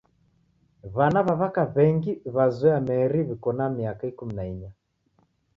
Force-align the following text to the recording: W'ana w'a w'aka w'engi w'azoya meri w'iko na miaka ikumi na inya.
W'ana 0.95 1.19
w'a 1.25 1.33
w'aka 1.39 1.63
w'engi 1.73 2.11
w'azoya 2.35 2.79
meri 2.87 3.19
w'iko 3.27 3.49
na 3.57 3.65
miaka 3.77 4.03
ikumi 4.11 4.33
na 4.37 4.43
inya. 4.51 4.71